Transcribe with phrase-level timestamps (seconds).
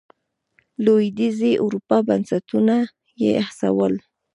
[0.83, 2.75] لوېدیځې اروپا بنسټونه
[3.21, 3.93] یې هڅول.